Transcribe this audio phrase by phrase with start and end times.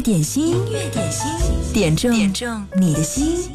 [0.00, 1.26] 乐点心，音乐点心，
[1.74, 3.50] 点中点中你的心。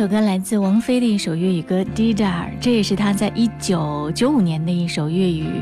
[0.00, 2.14] 首歌来自王菲的一首粤语歌《Dida》，
[2.58, 5.60] 这也是她在一九九五年的一首粤语，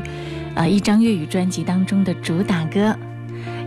[0.55, 2.95] 呃，一张粤语专辑当中的主打歌。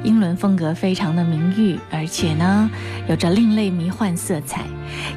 [0.03, 2.71] 英伦风格非常的明郁，而且呢，
[3.07, 4.65] 有着另类迷幻色彩。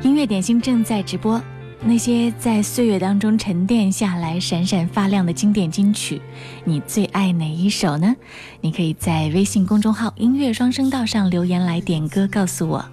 [0.03, 1.41] 音乐点心正在直播，
[1.85, 6.21] 那些在岁月当中沉淀下来、闪闪发亮的经典金曲，
[6.65, 8.13] 你最爱哪一首呢？
[8.59, 12.83] 你可以在微信公众号“音乐双声道”上留言来点歌，告诉我。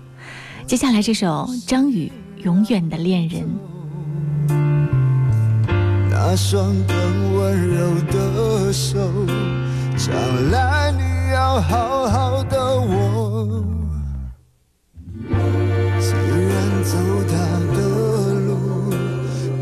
[0.65, 2.13] 接下来这首张宇。
[2.45, 3.49] 永远的恋人，
[6.11, 8.99] 那双更温柔的手，
[9.97, 10.13] 将
[10.51, 11.03] 来你
[11.33, 13.65] 要好好的握。
[16.01, 16.99] 既然走
[17.29, 17.33] 他
[17.77, 17.79] 的
[18.41, 18.51] 路，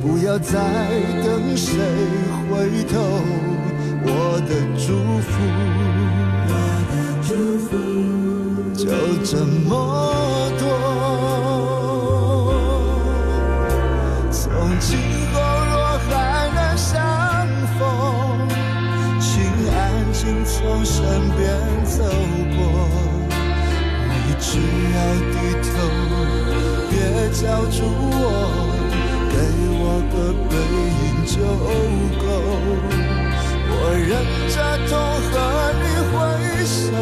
[0.01, 0.59] 不要再
[1.23, 1.77] 等谁
[2.49, 2.99] 回头。
[4.03, 4.97] 我的祝
[5.29, 5.31] 福，
[6.49, 6.53] 我
[6.89, 6.93] 的
[7.29, 7.69] 祝福，
[8.75, 8.83] 就
[9.23, 10.20] 这么。
[27.41, 28.13] 别叫住我，
[29.31, 29.35] 给
[29.81, 30.15] 我个
[30.51, 30.53] 背
[31.01, 31.41] 影就
[32.21, 32.25] 够。
[33.73, 34.11] 我忍
[34.51, 34.55] 着
[34.89, 34.93] 痛
[35.31, 35.33] 和
[35.81, 36.13] 你挥
[36.67, 36.93] 手，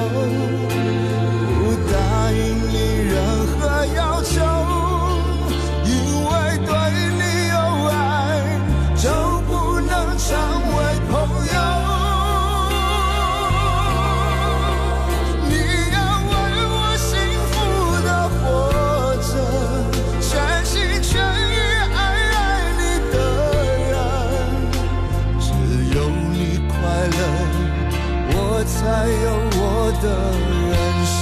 [30.01, 30.73] 的人
[31.05, 31.19] 生，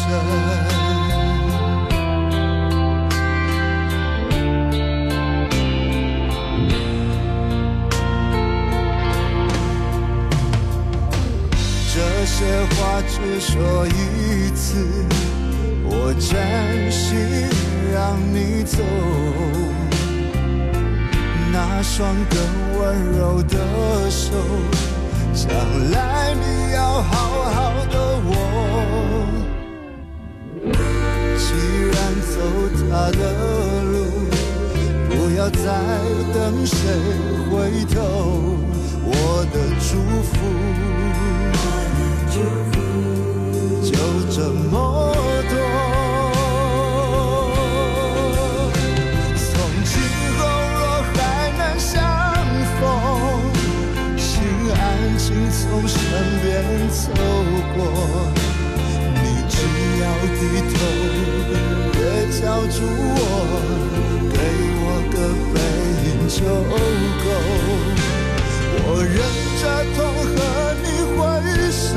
[11.95, 11.97] 这
[12.27, 12.37] 些
[12.75, 12.77] 话
[13.09, 13.91] 只说一
[14.55, 14.65] 次，
[15.85, 17.17] 我真心
[17.93, 18.77] 让你走。
[21.53, 22.39] 那双更
[22.79, 23.57] 温柔的
[24.11, 24.33] 手，
[25.33, 25.49] 将
[25.91, 27.95] 来你要好好的
[28.27, 28.46] 握。
[31.57, 31.59] 依
[31.93, 32.35] 然走
[32.91, 33.21] 他的
[33.83, 33.95] 路，
[35.09, 35.65] 不要再
[36.35, 36.37] 等
[36.67, 36.77] 谁
[37.51, 37.55] 回
[37.93, 37.97] 头。
[39.09, 39.11] 我
[39.53, 39.89] 的祝
[40.23, 40.35] 福，
[43.83, 43.95] 就
[44.31, 44.37] 这
[44.71, 44.75] 么
[45.49, 45.55] 多。
[49.37, 49.47] 从
[49.85, 49.93] 今
[50.37, 50.41] 后
[50.75, 50.81] 若
[51.15, 51.17] 还
[51.57, 51.95] 能相
[52.81, 52.83] 逢，
[54.17, 54.25] 请
[54.73, 54.77] 安
[55.17, 55.97] 静从身
[56.43, 56.45] 边
[56.91, 57.05] 走
[57.77, 57.79] 过。
[60.39, 60.41] 低
[60.73, 60.77] 头，
[61.93, 61.99] 别
[62.41, 62.77] 叫住
[63.17, 63.19] 我，
[64.33, 64.37] 给
[64.83, 65.15] 我个
[65.53, 65.57] 背
[66.05, 66.39] 影就
[67.25, 67.27] 够。
[68.89, 69.17] 我忍
[69.61, 69.63] 着
[69.97, 69.99] 痛
[70.33, 70.37] 和
[70.83, 70.87] 你
[71.17, 71.19] 挥
[71.71, 71.95] 手，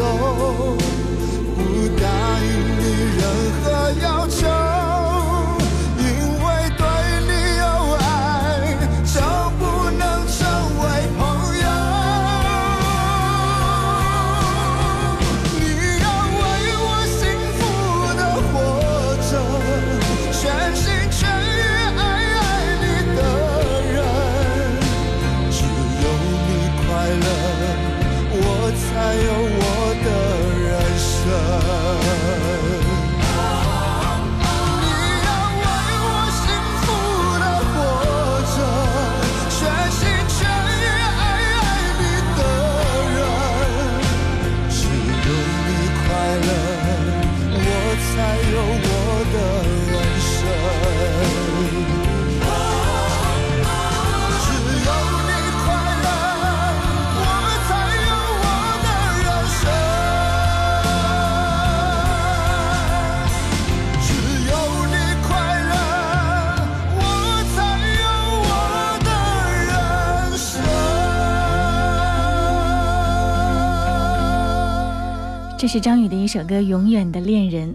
[75.70, 77.70] 是张宇的一首歌《永远的恋人》。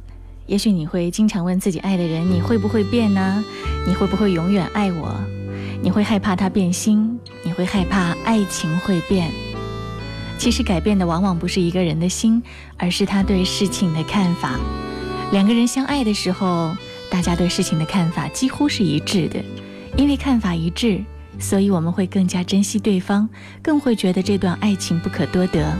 [0.46, 3.44] 也许你会经常问自己爱的人：你会不会变呢？
[3.86, 5.14] 你会不会永远爱我？
[5.80, 7.16] 你会害怕他变心？
[7.44, 9.30] 你会害怕爱情会变？
[10.38, 12.42] 其实改变的往往不是一个人的心，
[12.76, 14.58] 而是他对事情的看法。
[15.30, 16.76] 两个人相爱的时候，
[17.08, 19.40] 大家对事情的看法几乎是一致的。
[19.96, 21.00] 因为看法一致，
[21.38, 23.28] 所以我们会更加珍惜对方，
[23.62, 25.72] 更会觉得这段爱情不可多得。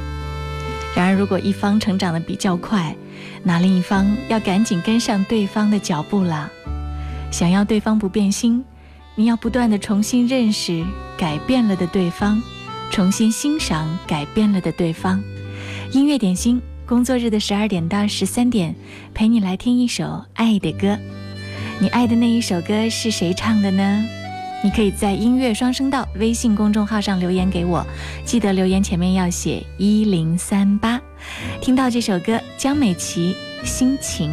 [0.95, 2.95] 然而，如果一方成长的比较快，
[3.43, 6.49] 那另一方要赶紧跟上对方的脚步了。
[7.33, 8.65] 想要对方不变心，
[9.17, 10.85] 你要不断的重新认识
[11.19, 12.41] 改变了的对方，
[12.91, 15.21] 重新欣赏改变了的对方。
[15.91, 18.73] 音乐点心，工作日的十二点到十三点，
[19.13, 20.97] 陪你来听一首爱的歌。
[21.81, 24.05] 你爱的那一首歌是谁唱的呢？
[24.65, 27.87] 你可以在音乐双声道微信公众号上留言给我，
[28.25, 30.99] 记得留言前面要写一零三八。
[31.61, 34.31] 听到这首歌，江美琪《心情》。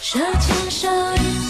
[0.00, 1.47] 手牵手。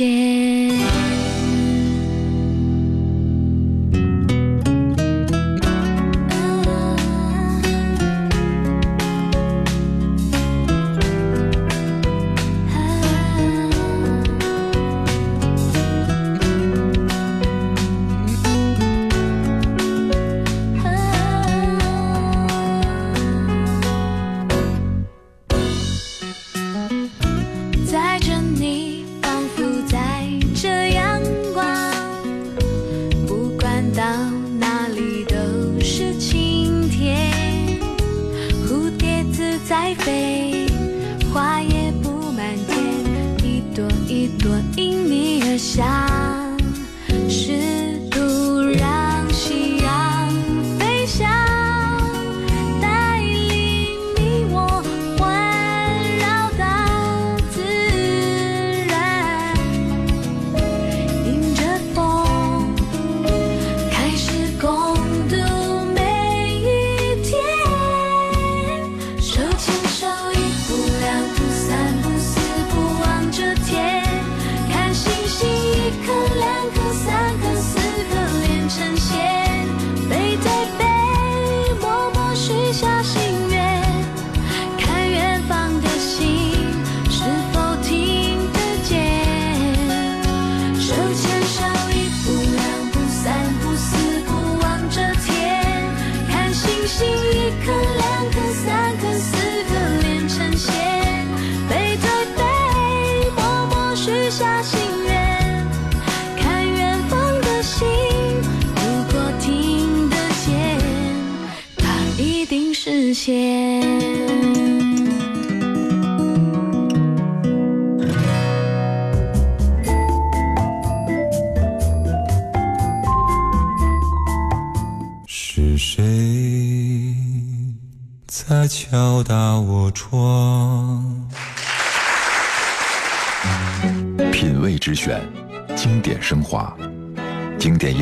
[0.00, 0.49] 给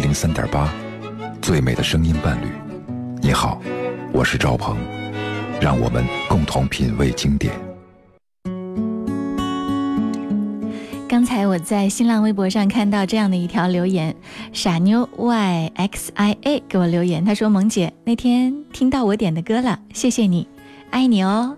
[0.09, 0.73] 零三点八，
[1.43, 2.47] 最美的声音伴侣。
[3.21, 3.61] 你好，
[4.11, 4.75] 我是赵鹏。
[5.61, 7.53] 让我们共同品味经典。
[11.07, 14.17] 刚才我在新浪微博上看到这样的一条留言，
[14.51, 20.49] 傻妞 y x i a 给我留言，他说：“萌姐那天听到我点的歌了，谢谢你，
[20.89, 21.55] 爱你哦。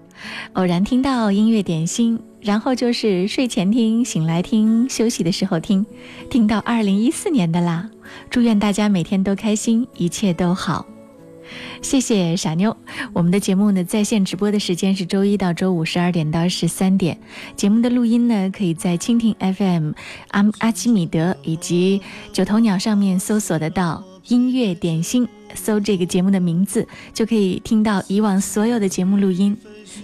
[0.54, 5.84] 偶然听到音乐点心，然后就是睡前听、醒来听、休息的时候听，
[6.30, 7.90] 听到二零一四年的啦。
[8.30, 10.86] 祝愿大家每天都开心，一切都好。”
[11.82, 12.76] 谢谢傻妞。
[13.12, 17.18] 我们的节目呢，在线直播的时间是周一到周五十二点到十三点。
[17.56, 19.92] 节目的录音呢，可以在蜻蜓 FM、
[20.28, 22.00] 阿阿基米德以及
[22.32, 29.56] 九头鸟上面搜索得到“音乐点心”，搜这个节目的名字，就可以听到以往所有的节目录音。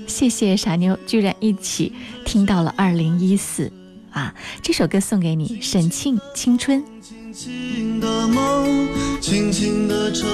[0.06, 1.92] 谢谢傻妞，居然一起
[2.24, 3.72] 听到了二零一四
[4.10, 4.34] 啊！
[4.62, 6.82] 这首歌送给你，沈庆《青春》。
[7.02, 8.88] 轻轻的梦，
[9.20, 10.26] 轻轻的沉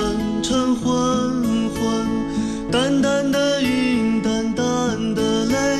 [0.42, 2.06] 沉昏昏，
[2.70, 5.78] 淡淡的云，淡淡的泪，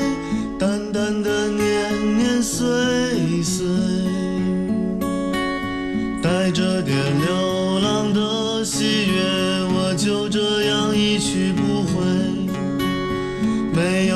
[0.59, 2.67] 淡淡的年年岁
[3.43, 3.65] 岁，
[6.21, 9.23] 带着点流浪的喜悦，
[9.75, 11.53] 我就这样一去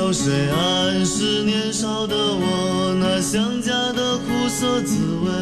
[0.06, 4.94] 有谁暗示年少的我那想家的苦涩滋
[5.24, 5.32] 味。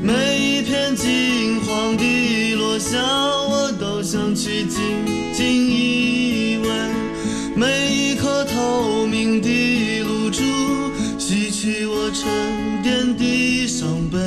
[0.00, 4.78] 每一片金黄的落下，我都想去紧
[5.34, 6.70] 紧依偎；
[7.56, 9.48] 每一颗透明的
[10.02, 10.40] 露珠，
[11.18, 14.21] 洗去我沉淀的伤悲。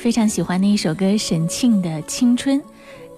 [0.00, 2.58] 非常喜欢的一首歌，沈庆的《青春》。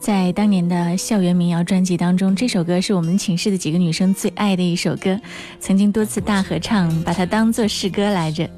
[0.01, 5.17] 在当年的校园民谣专辑当中，这首歌是我们寝室的几个女生最爱的一首歌，
[5.61, 8.51] 曾经多次大合唱，把它当做诗歌来着。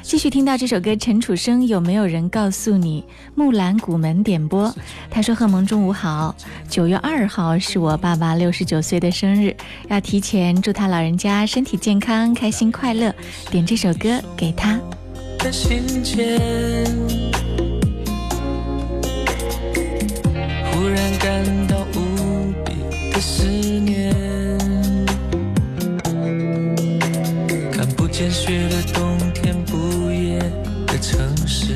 [0.00, 3.02] 继续听到这首歌，陈楚生有没有人告诉你？
[3.34, 4.72] 木兰古门点播，
[5.10, 6.36] 他说：“贺萌中午好，
[6.68, 9.56] 九月二号是我爸爸六十九岁的生日，
[9.88, 13.12] 要提前祝他老人家身体健康、开心快乐，
[13.50, 14.78] 点这首歌给他。”
[15.40, 16.40] 的心间，
[21.26, 22.72] 感到无比
[23.12, 24.14] 的思念。
[27.72, 30.38] 看不见雪的冬天，不夜
[30.86, 31.74] 的城市。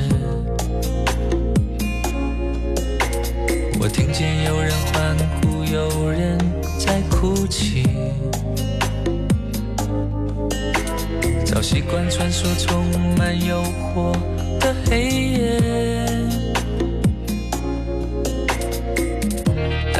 [3.77, 6.37] 我听见有人欢呼，有人
[6.79, 7.83] 在哭泣。
[11.43, 12.85] 早习惯穿梭充
[13.17, 13.61] 满诱
[13.93, 14.13] 惑
[14.61, 16.00] 的黑夜，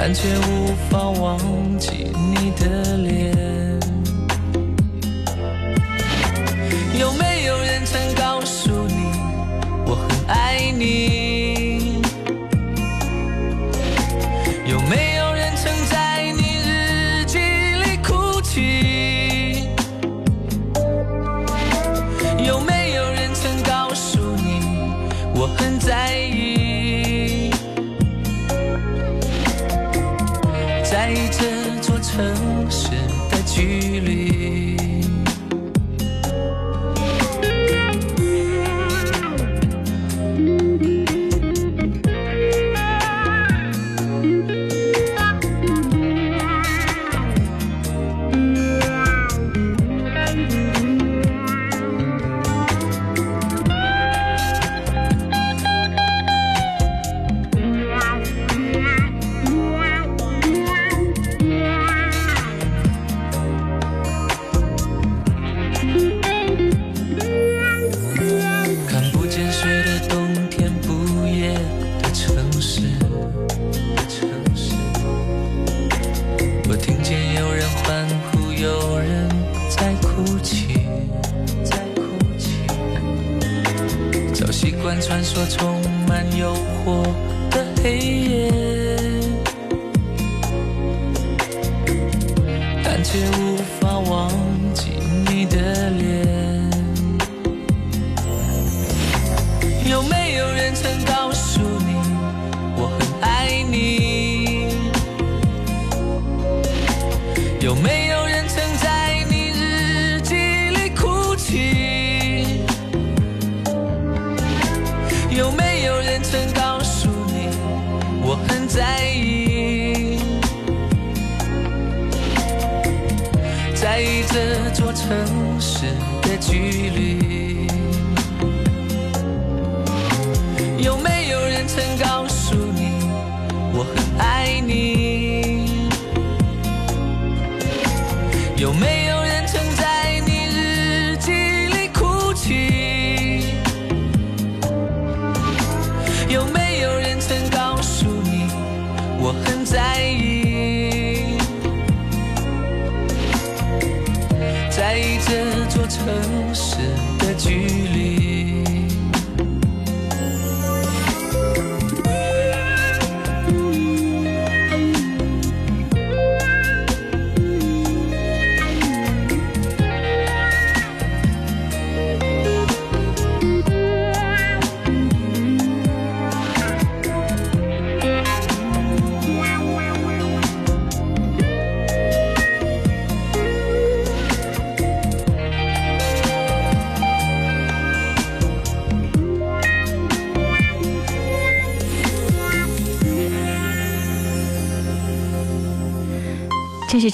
[0.04, 1.38] 但却无法忘
[1.78, 3.80] 记你的脸。
[7.00, 9.12] 有没有人曾告诉你，
[9.86, 12.02] 我很爱你？
[14.66, 19.68] 有没有人曾在你日记里哭泣？
[22.44, 24.64] 有没有人曾告诉你，
[25.36, 26.31] 我很在意，
[32.22, 32.90] 城市
[33.32, 34.11] 的距离。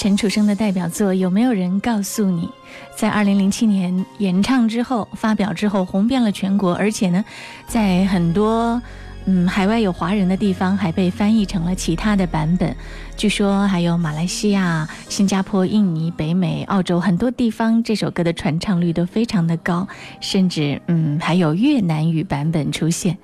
[0.08, 1.14] 陈楚生的代表作。
[1.14, 2.50] 有没有人告诉你，
[2.96, 7.26] 在二零零七年演唱之后、发表之后，红遍了全国，而且呢，
[7.68, 8.82] 在很多
[9.26, 12.74] 嗯海外有华人的地方，还被翻译成了其他的版本。
[13.18, 19.86] 据说还有马来西亚、新加坡、印尼、北美、澳洲很多地方，这首歌的传唱率都非常的高，
[20.22, 23.18] 甚至嗯还有越南语版本出现。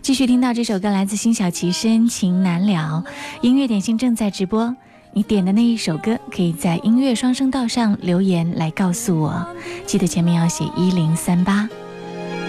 [0.00, 3.04] 继续听到这首歌，来自辛晓琪，《深情难了》。
[3.42, 4.74] 音乐点心正在直播。
[5.12, 9.44] 你点的那一首歌，可以在音乐双声道上留言来告诉我，
[9.84, 11.68] 记得前面要写一零三八。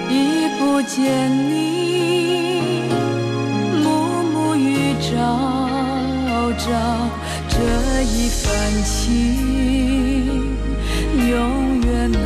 [0.10, 2.84] 一不见你，
[3.84, 5.70] 暮暮与朝
[6.60, 6.70] 朝，
[7.50, 10.56] 这一份情
[11.30, 12.22] 永远难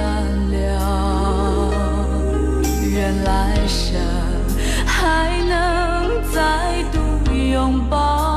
[0.52, 1.72] 了。
[2.92, 3.98] 愿来生
[4.86, 7.00] 还能再度
[7.34, 8.35] 拥抱。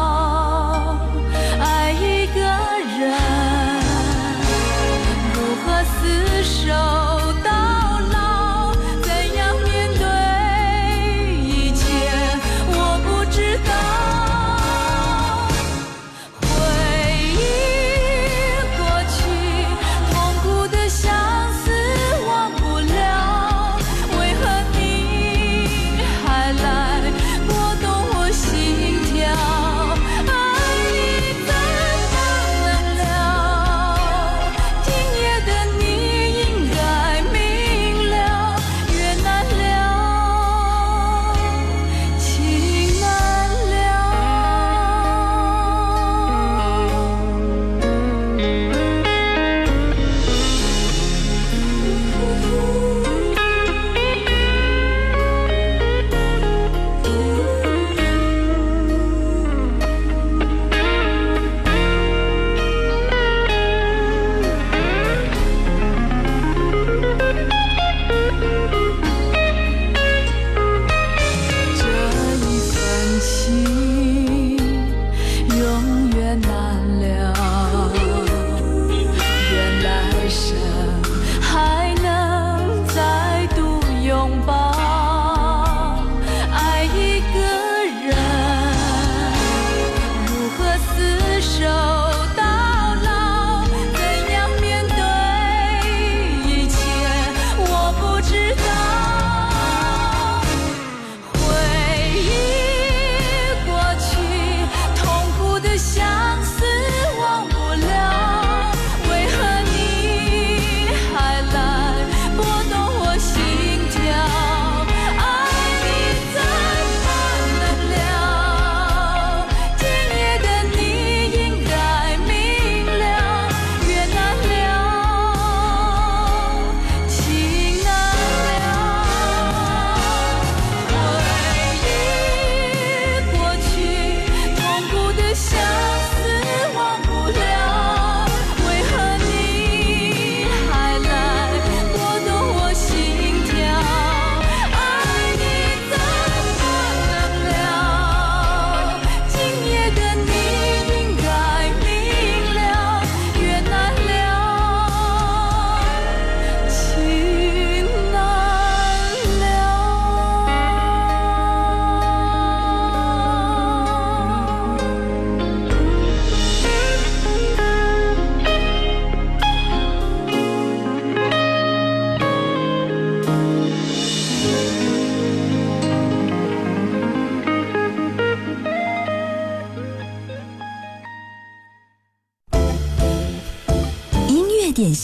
[184.79, 184.95] 点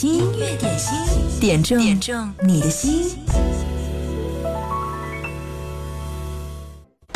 [1.61, 3.07] 中点中你的心，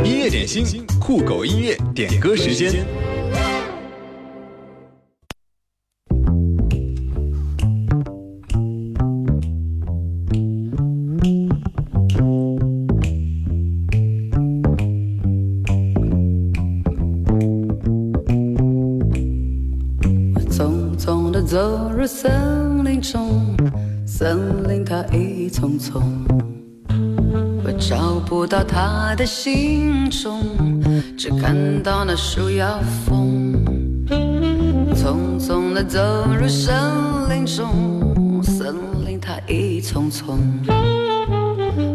[0.05, 2.85] 音乐点心，酷狗音乐点歌时间。
[29.09, 30.43] 他的行踪，
[31.17, 33.55] 只看到那树摇风。
[34.95, 35.99] 匆匆的走
[36.39, 36.77] 入森
[37.31, 40.39] 林中，森林它一丛丛，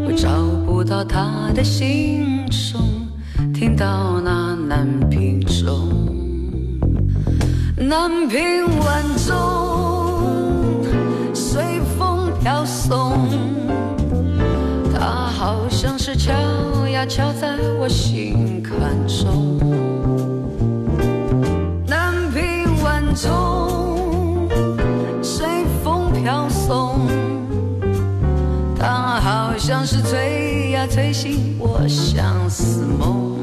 [0.08, 0.28] 我找
[0.66, 2.82] 不到他的行踪，
[3.54, 5.92] 听到那南屏钟。
[7.78, 9.63] 南屏晚钟
[29.66, 33.40] 像是催呀催醒我相思梦。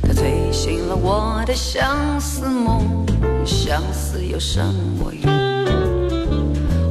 [0.00, 3.04] 它催醒了我的相思梦，
[3.44, 5.32] 相思有什么用？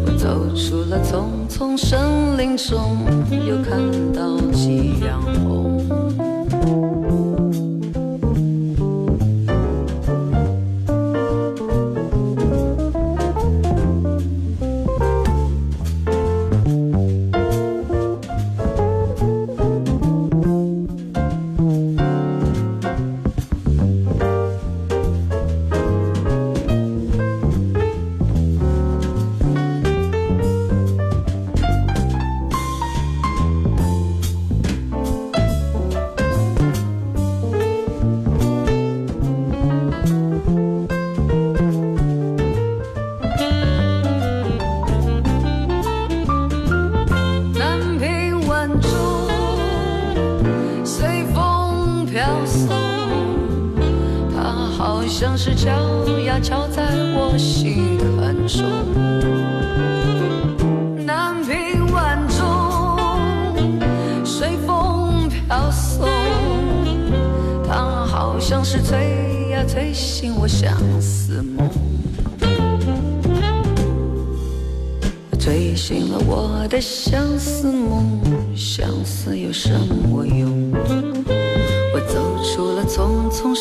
[0.05, 2.97] 我走出了丛丛森林中，
[3.31, 3.79] 又看
[4.11, 5.62] 到夕阳红。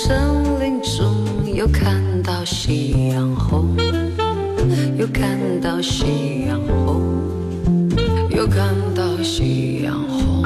[0.05, 0.19] 森
[0.59, 1.15] 林中，
[1.55, 3.77] 又看到夕阳红，
[4.99, 7.23] 又看到夕阳红，
[8.29, 10.43] 又看到夕阳红。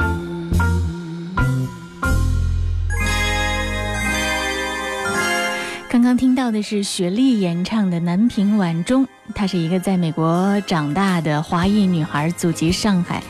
[5.89, 13.23] 刚刚听到的是雪莉演唱的《南屏晚钟》，她是一个在美国长大的华裔女孩，祖籍上海。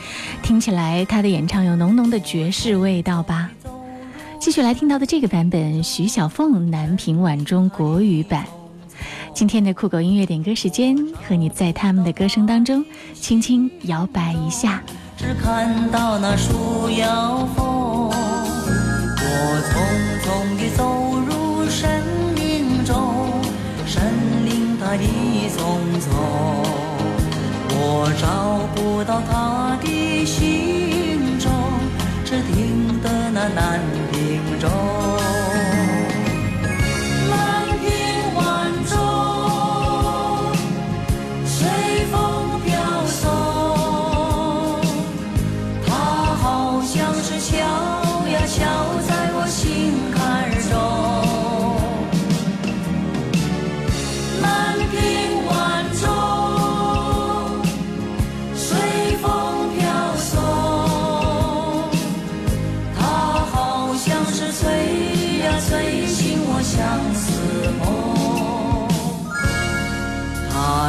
[0.44, 3.50] 听起来她的演唱有浓浓的爵士味道吧？
[4.47, 8.45] 继续来听到的这个版本，徐小凤《南屏晚钟》国语版。
[9.33, 10.95] 今天的酷狗音乐点歌时间，
[11.27, 12.81] 和你在他们的歌声当中
[13.13, 14.81] 轻轻摇摆一下。
[15.17, 18.13] 只看到那树摇风，我
[19.67, 19.75] 匆
[20.23, 22.01] 匆地走入森
[22.38, 22.95] 林中，
[23.86, 24.01] 森
[24.45, 26.15] 林它一丛丛，
[27.69, 31.51] 我找不到他的行踪，
[32.23, 33.81] 只听得那南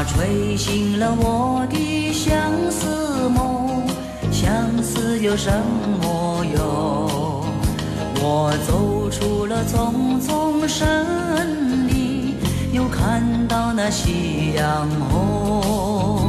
[0.09, 3.87] 吹醒了我的相思梦，
[4.33, 5.51] 相思有什
[6.03, 7.45] 么用？
[8.21, 12.35] 我走出了丛丛森林，
[12.73, 16.28] 又看到那夕阳红。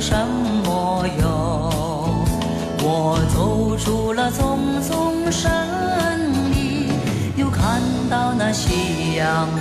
[0.00, 0.14] 什
[0.64, 2.24] 么用？
[2.88, 5.50] 我走出了丛丛森
[6.52, 6.88] 林，
[7.36, 9.60] 又看到那夕阳红。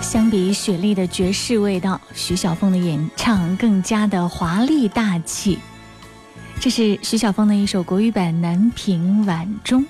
[0.00, 5.58] 相比雪莉的爵士味道，徐小凤的演唱更加的华丽大气。
[6.60, 9.80] 这是徐小凤的一首国语版《南屏晚钟》。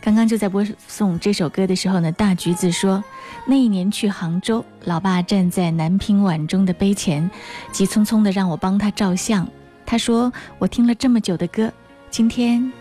[0.00, 3.04] 刚刚就在播送这首歌的时候呢，大橘子说，
[3.46, 7.30] 那一年去杭州，老爸站在南屏晚钟的碑前，
[7.70, 9.46] 急匆匆的让我帮他照相。
[9.84, 11.70] 他说，我听了这么久的歌，
[12.08, 12.72] 今天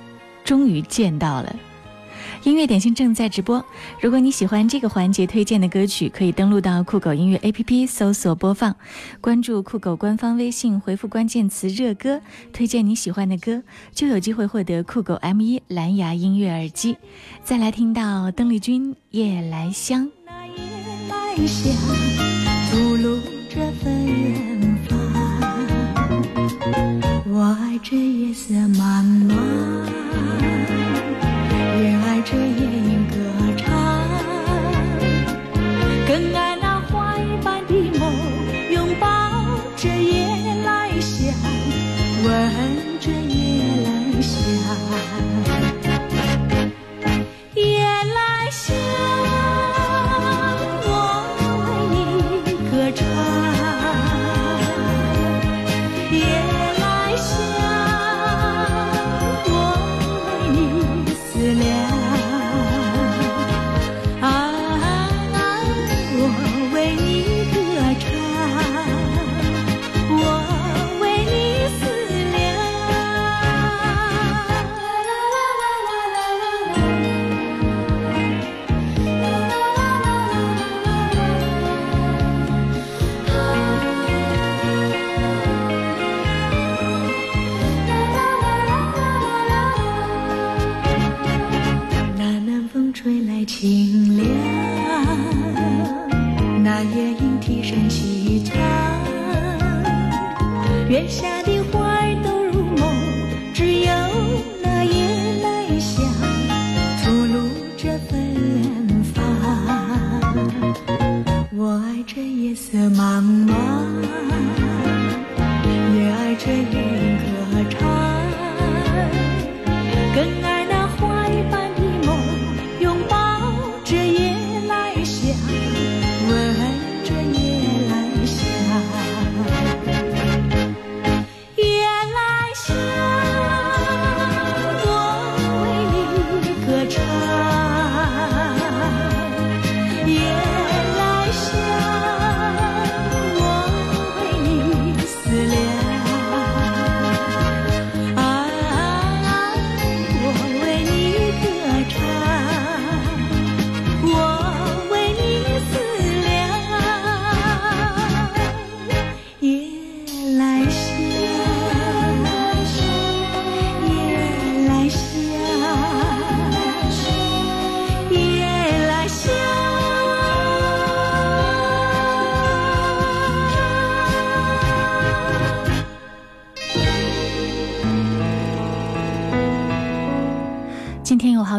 [0.46, 1.54] 终于见到了。
[2.44, 3.64] 音乐点心正在直播。
[4.02, 8.76] 如果你喜欢这个环节推荐的歌曲，可以登录到酷狗音乐 APP 搜索播放，
[9.22, 12.20] 关注酷狗官方微信，回复关键词“热歌”，
[12.52, 16.98] 推荐你喜欢的歌，就有机会获得酷狗 M1 蓝牙音乐耳机。
[17.46, 20.06] 再来听到邓丽君《夜来香》。
[20.26, 20.54] 那夜
[21.10, 21.74] 来香，
[22.70, 25.00] 吐露着芬芳。
[27.26, 29.93] 我爱这夜色茫茫。
[32.36, 32.73] 也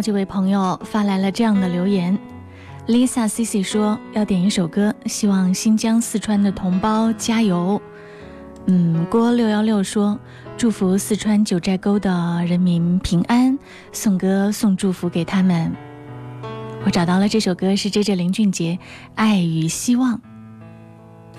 [0.04, 2.18] 这位朋友发来了这样的留言
[2.88, 7.80] ，Lisa C C 说要点一首歌，希望新疆、四川的同胞加油。
[8.66, 10.20] 嗯，郭六幺六说
[10.58, 13.58] 祝福四川九寨沟的人民平安，
[13.92, 15.72] 送歌送祝福给他们。
[16.84, 18.78] 我找到了这首歌，是 J J 林俊杰
[19.14, 20.16] 《爱与希望》。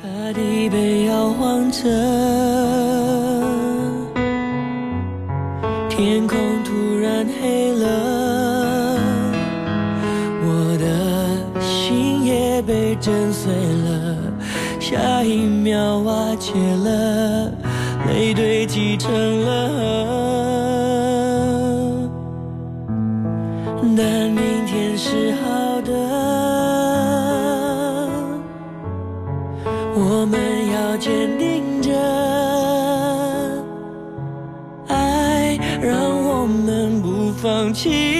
[0.02, 1.84] 大地被摇晃着，
[5.88, 8.35] 天空突然黑了，
[12.56, 14.16] 也被震碎了，
[14.80, 17.52] 下一秒瓦解了，
[18.08, 19.12] 泪堆积成
[19.44, 19.84] 了河。
[23.98, 25.92] 但明天是好的，
[29.94, 30.40] 我们
[30.72, 31.92] 要坚定着，
[34.88, 35.94] 爱让
[36.24, 38.15] 我们不放弃，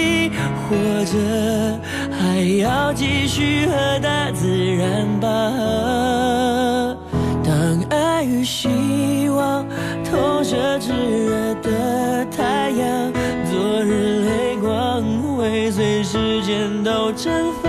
[0.68, 1.80] 活着
[2.12, 6.98] 还要继续和大自然拔河。
[7.44, 9.66] 当爱与希望
[10.04, 13.14] 投射炙热的太阳，
[13.46, 15.04] 昨日泪光
[15.38, 17.65] 会随时间都蒸发。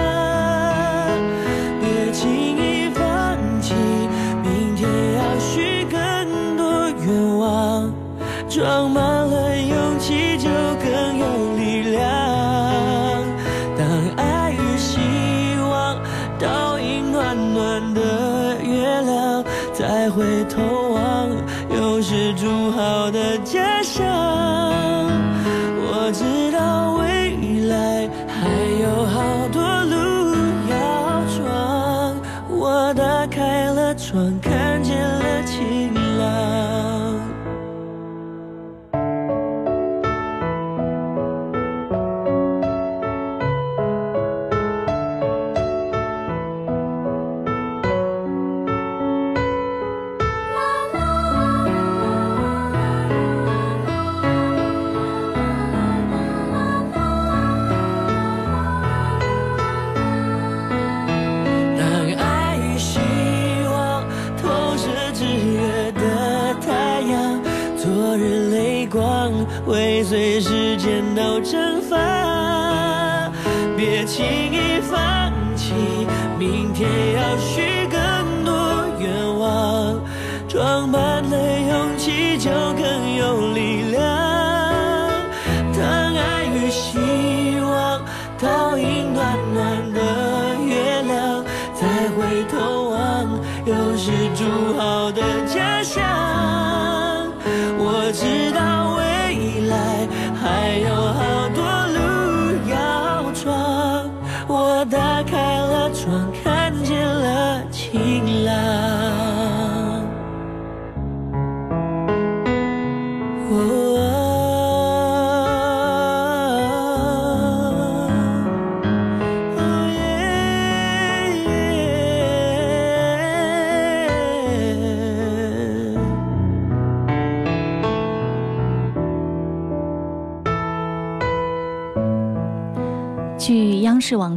[74.16, 74.55] 情。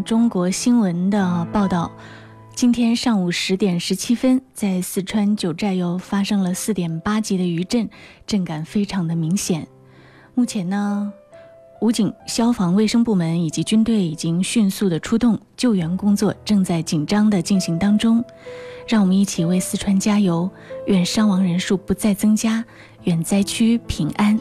[0.09, 1.91] 中国新闻的报道，
[2.55, 7.87] 今天上午十点十七分，在四川九寨又发生了四点八级的余震，
[8.25, 9.67] 震感非常的明显。
[10.33, 11.13] 目前呢，
[11.79, 18.25] 武警、消防、卫生部门以及军队已经迅速的出动，救援工作正在紧张的进行当中。
[18.87, 20.49] 让我们一起为四川加油，
[20.87, 22.65] 愿伤亡人数不再增加，
[23.03, 24.39] 愿灾区平安。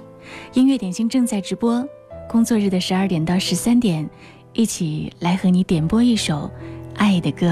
[0.54, 1.86] 音乐点心正在直播，
[2.26, 4.08] 工作日的十二点到十三点。
[4.52, 6.50] 一起来和你点播一首
[6.96, 7.46] 爱的歌。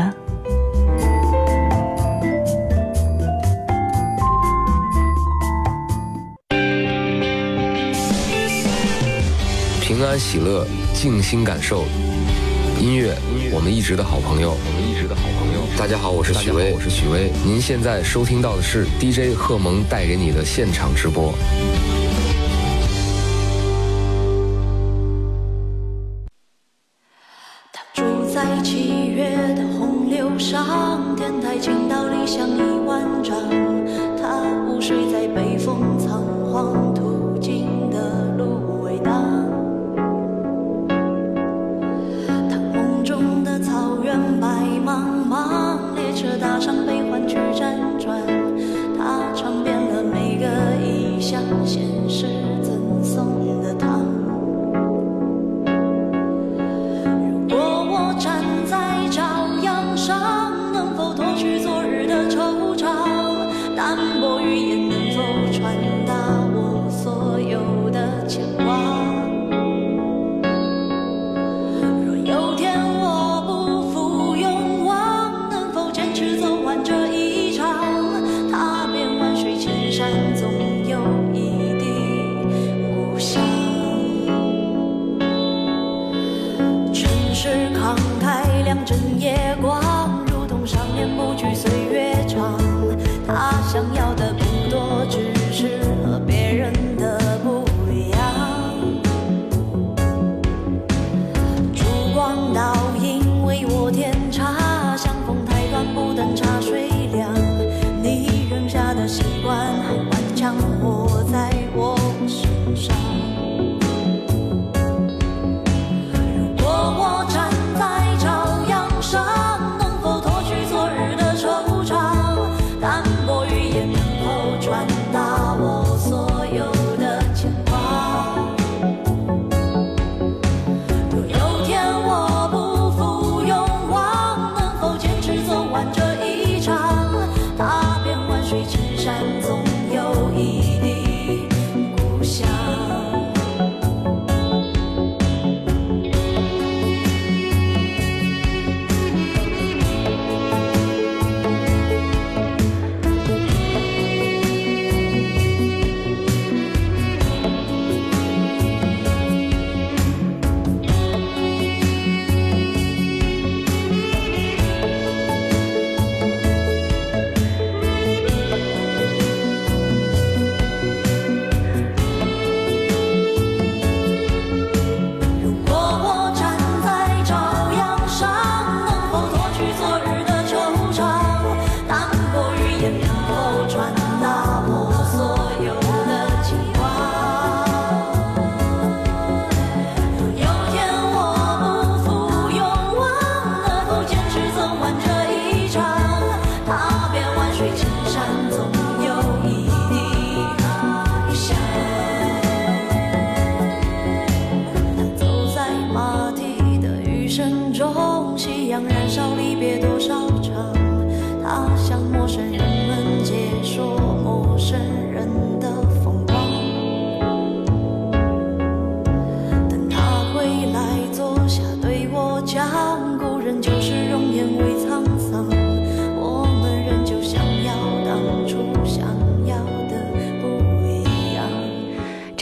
[9.80, 11.84] 平安喜乐，静心感受。
[12.80, 13.16] 音乐，
[13.53, 14.51] 我们一直的好朋友。
[14.51, 15.61] 我们一直的好朋友。
[15.78, 17.30] 大家好，我是许巍，我是许巍。
[17.44, 21.32] 您现在收听到的是 DJ 贺蒙带给你的现场直播。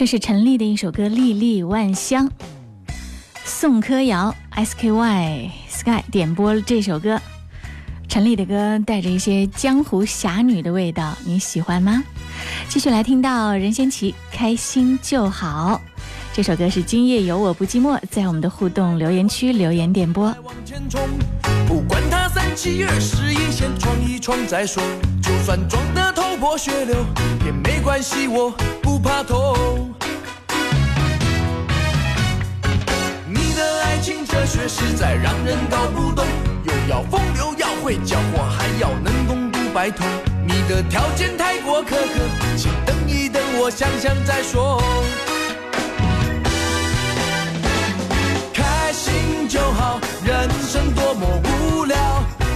[0.05, 2.29] 这是陈粒的一首歌《粒粒万香》，
[3.43, 7.19] 宋柯瑶 SKY Sky 点播了这首歌。
[8.07, 12.03] 陈粒的歌带着一些江湖侠女的味道，你喜欢吗？
[12.69, 15.81] 继续来听到任贤齐《开心就好》
[16.35, 20.25] 这首歌是今夜有我不寂寞，在我们的互动留言区留言点播。
[20.43, 20.99] 往前冲，
[21.65, 24.83] 不管他三七二十一，先闯一闯再说。
[25.23, 26.97] 就算撞得头破血流
[27.45, 29.55] 也没关系，我不怕痛。
[33.25, 36.25] 你的爱情哲学实在让人搞不懂，
[36.65, 40.03] 又要风流要会教我，还要能共度白头。
[40.45, 42.19] 你的条件太过苛刻，
[42.57, 44.83] 请等一等，我想想再说。
[49.55, 51.95] 就好，人生多么无聊，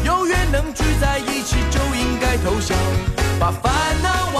[0.03, 2.75] 有缘能聚在一起就应该偷笑，
[3.39, 3.71] 把烦
[4.03, 4.37] 恼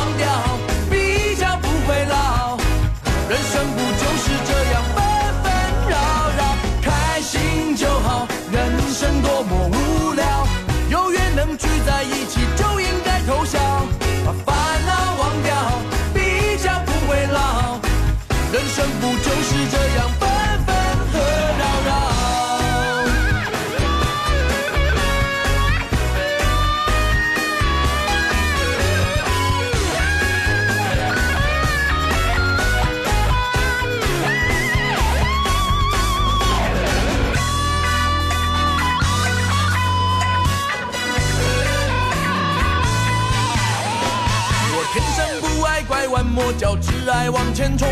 [46.49, 47.87] 拐弯抹角，只爱往前冲。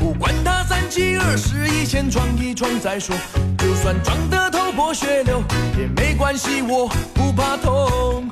[0.00, 3.16] 不管他三七二十一，先闯一闯再说。
[3.58, 5.42] 就算撞得头破血流
[5.78, 8.28] 也没关系，我不怕痛。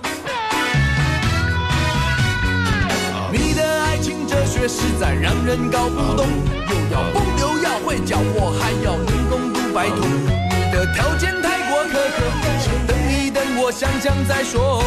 [3.33, 6.27] 你的爱情哲学实在让人搞不懂，
[6.69, 9.97] 又要风流要会教我，还要能共度白头。
[10.05, 12.23] 你的条件太过苛刻，
[12.61, 14.83] 先等一等，我想想再说。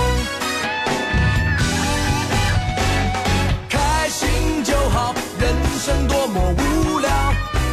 [5.87, 7.09] 生多么无聊，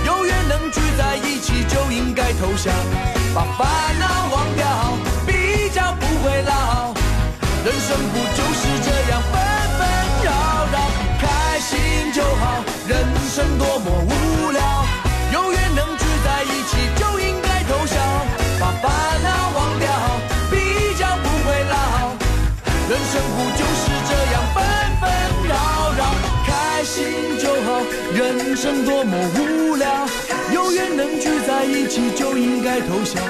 [0.06, 2.72] 有缘能聚在一起就应该投降，
[3.34, 4.64] 把烦恼忘掉，
[5.26, 6.94] 比较不会老。
[7.64, 9.32] 人生不就是这样纷
[9.78, 9.88] 纷
[10.22, 10.30] 扰
[10.72, 10.78] 扰，
[11.20, 13.04] 开心就好，人
[13.34, 14.23] 生多么无
[29.06, 29.88] 么无聊，
[30.52, 33.20] 有缘能聚在一起就应该偷笑，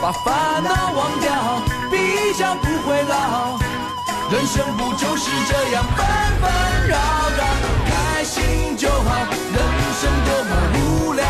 [0.00, 3.58] 把烦恼忘掉，比较不会老。
[4.30, 6.06] 人生不就是这样纷
[6.40, 6.96] 纷扰
[7.36, 7.44] 扰，
[7.86, 9.58] 开心就好，人
[10.00, 11.24] 生多么无聊，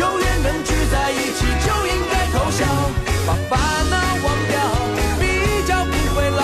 [0.00, 2.66] 有缘能聚在一起就应该偷笑，
[3.26, 3.52] 把烦
[3.88, 4.54] 恼忘掉，
[5.18, 5.22] 比
[5.66, 6.42] 较不会老。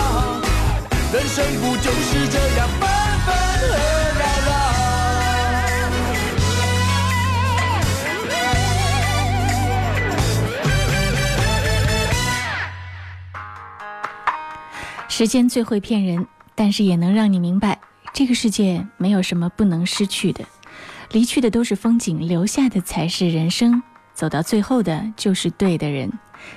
[1.13, 2.50] 人生不就是这样
[15.21, 17.79] 时间最会骗人，但是也能让你明白，
[18.15, 20.43] 这个世界没有什么不能失去的，
[21.13, 23.83] 离去的都是风景，留下的才是人生。
[24.15, 26.11] 走到最后的就是对的人。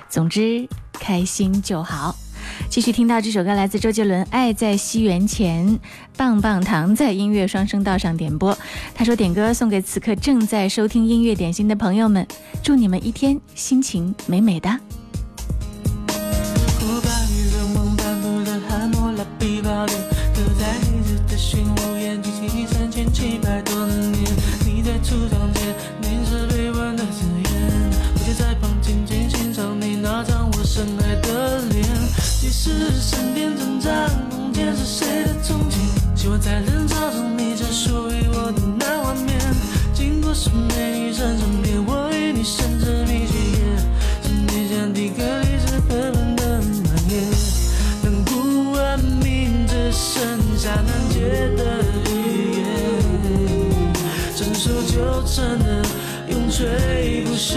[0.08, 2.16] 总之，开心就好。
[2.70, 5.68] 继续听到这首歌，来自周杰伦，《爱在西元前》，
[6.16, 8.56] 棒棒糖在音乐双声道上点播。
[8.94, 12.26] 他说点歌送给此刻正在收听音乐点心的朋友们，
[12.62, 14.80] 祝你们一天心情美美的。
[30.74, 31.84] 深爱的脸。
[32.40, 35.76] 即使身边挣扎，梦见是谁的憧憬，
[36.16, 39.38] 希望在人潮中你只属于我的那画面。
[39.94, 43.62] 经过是美女站身边，我与你甚至密去夜，
[44.24, 47.22] 是你像第个离子纷乱的蔓延，
[48.02, 51.20] 能不完明只剩下难解
[51.56, 53.94] 的语言，
[54.34, 55.86] 伸手就成了
[56.30, 57.54] 永垂不朽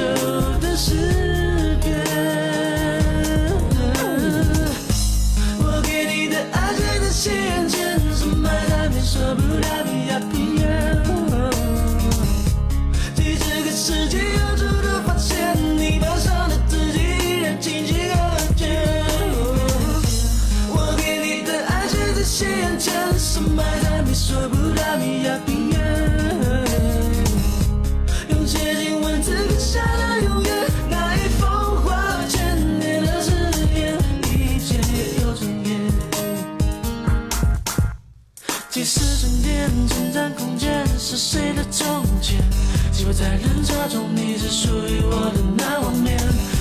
[43.18, 46.20] 在人潮中，你是属于我的那画面。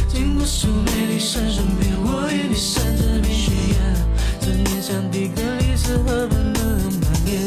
[0.08, 3.76] 经过数美丽山身边，我与你闪着明雪烟。
[4.40, 6.60] 思念像第个历史河畔的
[7.02, 7.46] 蔓延，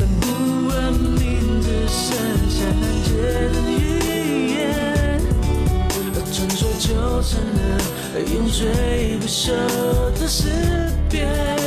[0.00, 2.10] 但不问名字，剩
[2.50, 3.08] 下难解
[3.52, 5.20] 的语言。
[6.32, 6.90] 传说就
[7.22, 9.52] 成了永垂不朽
[10.18, 10.42] 的诗
[11.08, 11.63] 篇。